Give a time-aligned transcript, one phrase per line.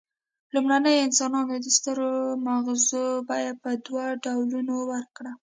[0.53, 2.11] لومړنیو انسانانو د سترو
[2.45, 5.31] مغزو بیه په دوو ډولونو ورکړه.